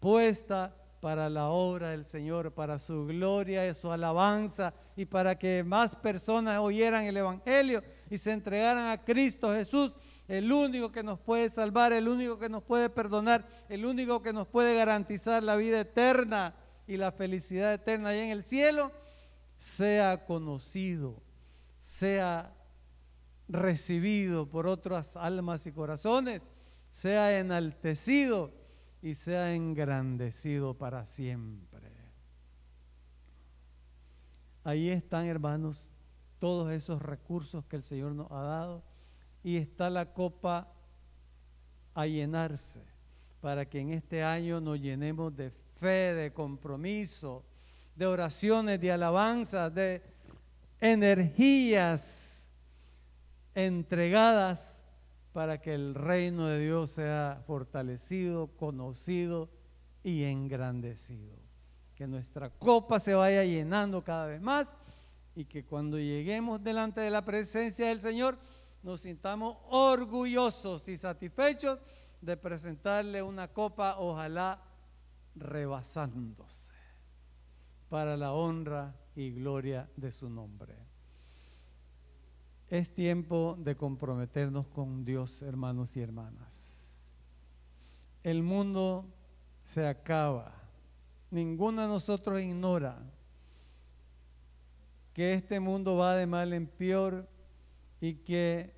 puesta 0.00 0.74
para 1.00 1.30
la 1.30 1.48
obra 1.48 1.90
del 1.90 2.04
Señor, 2.04 2.52
para 2.52 2.78
su 2.78 3.06
gloria 3.06 3.66
y 3.66 3.74
su 3.74 3.90
alabanza 3.90 4.74
y 4.96 5.06
para 5.06 5.38
que 5.38 5.64
más 5.64 5.96
personas 5.96 6.58
oyeran 6.58 7.04
el 7.04 7.16
Evangelio 7.16 7.82
y 8.10 8.18
se 8.18 8.32
entregaran 8.32 8.90
a 8.90 9.02
Cristo 9.02 9.52
Jesús, 9.54 9.92
el 10.28 10.52
único 10.52 10.92
que 10.92 11.02
nos 11.02 11.18
puede 11.18 11.48
salvar, 11.48 11.92
el 11.92 12.06
único 12.06 12.38
que 12.38 12.48
nos 12.48 12.62
puede 12.62 12.90
perdonar, 12.90 13.48
el 13.68 13.86
único 13.86 14.22
que 14.22 14.32
nos 14.32 14.46
puede 14.46 14.74
garantizar 14.74 15.42
la 15.42 15.56
vida 15.56 15.80
eterna 15.80 16.54
y 16.86 16.98
la 16.98 17.12
felicidad 17.12 17.72
eterna 17.72 18.10
allá 18.10 18.24
en 18.24 18.30
el 18.30 18.44
cielo, 18.44 18.92
sea 19.56 20.26
conocido, 20.26 21.22
sea 21.80 22.54
recibido 23.48 24.48
por 24.48 24.66
otras 24.66 25.16
almas 25.16 25.66
y 25.66 25.72
corazones, 25.72 26.42
sea 26.90 27.38
enaltecido 27.38 28.59
y 29.02 29.14
sea 29.14 29.54
engrandecido 29.54 30.74
para 30.74 31.06
siempre. 31.06 31.90
Ahí 34.62 34.90
están, 34.90 35.26
hermanos, 35.26 35.90
todos 36.38 36.70
esos 36.72 37.00
recursos 37.00 37.64
que 37.66 37.76
el 37.76 37.84
Señor 37.84 38.12
nos 38.12 38.30
ha 38.30 38.42
dado 38.42 38.82
y 39.42 39.56
está 39.56 39.88
la 39.88 40.12
copa 40.12 40.68
a 41.94 42.06
llenarse 42.06 42.84
para 43.40 43.64
que 43.64 43.80
en 43.80 43.92
este 43.92 44.22
año 44.22 44.60
nos 44.60 44.78
llenemos 44.78 45.34
de 45.34 45.50
fe, 45.50 46.14
de 46.14 46.32
compromiso, 46.32 47.44
de 47.96 48.06
oraciones, 48.06 48.80
de 48.80 48.92
alabanzas, 48.92 49.74
de 49.74 50.02
energías 50.78 52.52
entregadas 53.54 54.79
para 55.32 55.60
que 55.60 55.74
el 55.74 55.94
reino 55.94 56.46
de 56.46 56.60
Dios 56.60 56.90
sea 56.90 57.42
fortalecido, 57.46 58.48
conocido 58.56 59.48
y 60.02 60.24
engrandecido. 60.24 61.36
Que 61.94 62.06
nuestra 62.06 62.50
copa 62.50 62.98
se 62.98 63.14
vaya 63.14 63.44
llenando 63.44 64.02
cada 64.02 64.26
vez 64.26 64.40
más 64.40 64.74
y 65.34 65.44
que 65.44 65.64
cuando 65.64 65.98
lleguemos 65.98 66.62
delante 66.62 67.00
de 67.00 67.10
la 67.10 67.24
presencia 67.24 67.88
del 67.88 68.00
Señor 68.00 68.38
nos 68.82 69.02
sintamos 69.02 69.58
orgullosos 69.68 70.88
y 70.88 70.96
satisfechos 70.96 71.78
de 72.20 72.36
presentarle 72.36 73.22
una 73.22 73.48
copa, 73.48 73.96
ojalá 73.98 74.62
rebasándose, 75.34 76.72
para 77.88 78.16
la 78.16 78.32
honra 78.32 78.94
y 79.14 79.30
gloria 79.32 79.88
de 79.96 80.12
su 80.12 80.28
nombre. 80.28 80.89
Es 82.70 82.94
tiempo 82.94 83.56
de 83.58 83.76
comprometernos 83.76 84.68
con 84.68 85.04
Dios, 85.04 85.42
hermanos 85.42 85.96
y 85.96 86.00
hermanas. 86.02 87.12
El 88.22 88.44
mundo 88.44 89.12
se 89.64 89.88
acaba. 89.88 90.54
Ninguno 91.32 91.82
de 91.82 91.88
nosotros 91.88 92.40
ignora 92.40 93.02
que 95.12 95.34
este 95.34 95.58
mundo 95.58 95.96
va 95.96 96.14
de 96.14 96.28
mal 96.28 96.52
en 96.52 96.68
peor 96.68 97.28
y 98.00 98.14
que 98.14 98.72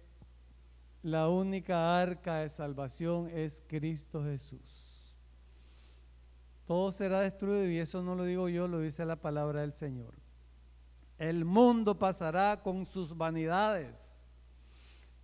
la 1.02 1.28
única 1.28 2.00
arca 2.00 2.38
de 2.38 2.48
salvación 2.48 3.28
es 3.28 3.62
Cristo 3.66 4.24
Jesús. 4.24 5.14
Todo 6.66 6.92
será 6.92 7.20
destruido 7.20 7.68
y 7.68 7.76
eso 7.76 8.02
no 8.02 8.14
lo 8.14 8.24
digo 8.24 8.48
yo, 8.48 8.68
lo 8.68 8.80
dice 8.80 9.04
la 9.04 9.16
palabra 9.16 9.60
del 9.60 9.74
Señor. 9.74 10.21
El 11.22 11.44
mundo 11.44 12.00
pasará 12.00 12.62
con 12.64 12.84
sus 12.84 13.16
vanidades 13.16 14.20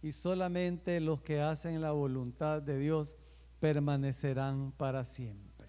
y 0.01 0.13
solamente 0.13 1.01
los 1.01 1.23
que 1.23 1.41
hacen 1.41 1.81
la 1.81 1.91
voluntad 1.91 2.63
de 2.63 2.79
Dios 2.79 3.19
permanecerán 3.59 4.71
para 4.71 5.05
siempre. 5.05 5.67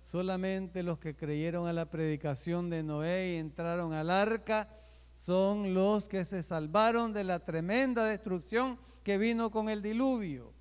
Solamente 0.00 0.82
los 0.82 0.98
que 0.98 1.14
creyeron 1.14 1.66
a 1.66 1.74
la 1.74 1.90
predicación 1.90 2.70
de 2.70 2.82
Noé 2.82 3.34
y 3.34 3.36
entraron 3.36 3.92
al 3.92 4.08
arca 4.08 4.70
son 5.14 5.74
los 5.74 6.08
que 6.08 6.24
se 6.24 6.42
salvaron 6.42 7.12
de 7.12 7.24
la 7.24 7.40
tremenda 7.40 8.06
destrucción 8.06 8.78
que 9.02 9.18
vino 9.18 9.50
con 9.50 9.68
el 9.68 9.82
diluvio. 9.82 10.53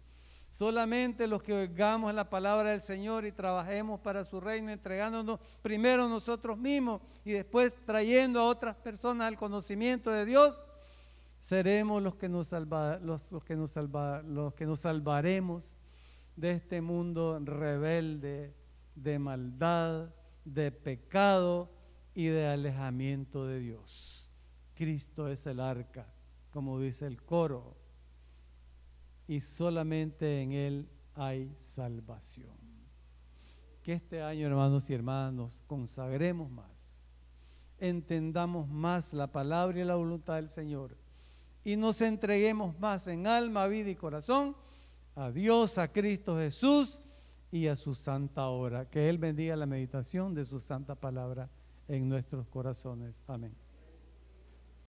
Solamente 0.54 1.26
los 1.26 1.42
que 1.42 1.52
oigamos 1.52 2.13
la 2.13 2.30
palabra 2.30 2.70
del 2.70 2.82
Señor 2.82 3.26
y 3.26 3.32
trabajemos 3.32 4.00
para 4.02 4.24
su 4.24 4.39
reino, 4.39 4.72
entregándonos 4.72 5.39
primero 5.63 6.08
nosotros 6.08 6.60
mismos 6.60 7.02
y 7.26 7.32
después 7.32 7.76
trayendo 7.88 8.39
a 8.39 8.46
otras 8.46 8.76
personas 8.76 9.28
al 9.28 9.36
conocimiento 9.36 10.12
de 10.12 10.26
Dios, 10.26 10.60
seremos 11.39 12.04
los 12.04 12.13
que 12.18 12.30
nos, 12.30 12.52
los, 12.52 13.24
que 13.44 13.56
nos, 13.56 13.76
los 14.26 14.54
que 14.54 14.68
nos 14.68 14.80
salvaremos 14.82 15.76
de 16.36 16.52
este 16.52 16.82
mundo 16.82 17.39
rebelde, 17.44 18.54
de 18.94 19.18
maldad, 19.18 20.10
de 20.46 20.72
pecado 20.72 21.72
y 22.13 22.28
de 22.28 22.46
alejamiento 22.46 23.48
de 23.48 23.58
Dios. 23.58 24.30
Cristo 24.76 25.30
es 25.30 25.48
el 25.48 25.60
arca, 25.60 26.06
como 26.52 26.80
dice 26.80 27.08
el 27.08 27.24
coro 27.24 27.83
y 29.28 29.42
solamente 29.42 30.42
en 30.42 30.52
Él 30.52 30.90
hay 31.16 31.56
salvación. 31.60 32.58
Que 33.82 33.94
este 33.94 34.22
año, 34.22 34.48
hermanos 34.48 34.90
y 34.90 34.94
hermanos, 34.94 35.62
consagremos 35.68 36.50
más, 36.50 37.06
entendamos 37.80 38.68
más 38.70 39.14
la 39.14 39.32
palabra 39.32 39.80
y 39.80 39.84
la 39.84 39.96
voluntad 39.96 40.36
del 40.36 40.50
Señor 40.50 40.96
y 41.64 41.78
nos 41.78 42.02
entreguemos 42.02 42.78
más 42.80 43.08
en 43.08 43.26
alma, 43.26 43.68
vida 43.68 43.90
y 43.90 43.96
corazón 43.96 44.56
a 45.16 45.32
Dios, 45.32 45.78
a 45.78 45.92
Cristo 45.92 46.38
Jesús 46.38 47.02
y 47.52 47.68
a 47.68 47.76
su 47.76 47.96
santa 47.96 48.48
hora. 48.48 48.90
Que 48.90 49.10
Él 49.10 49.18
bendiga 49.18 49.56
la 49.56 49.66
meditación 49.66 50.34
de 50.34 50.46
su 50.46 50.60
santa 50.60 50.96
palabra 50.96 51.50
en 51.88 52.10
nuestros 52.10 52.48
corazones. 52.48 53.22
Amén. 53.28 53.62